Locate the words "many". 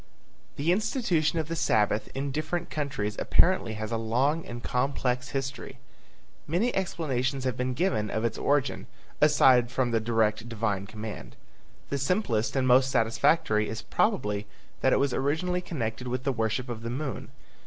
6.47-6.75